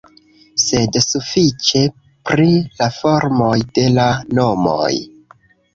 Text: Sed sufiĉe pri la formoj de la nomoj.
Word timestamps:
Sed 0.61 0.97
sufiĉe 1.07 1.83
pri 2.31 2.49
la 2.81 2.91
formoj 2.99 3.55
de 3.79 3.89
la 4.01 4.11
nomoj. 4.41 4.93